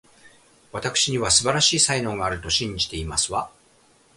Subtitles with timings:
[0.71, 3.51] わたくしには、素晴らしい才能があると信じていますわ